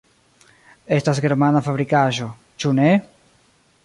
Estas 0.97 1.21
germana 1.25 1.61
fabrikaĵo, 1.67 2.31
ĉu 2.65 2.73
ne? 2.81 2.89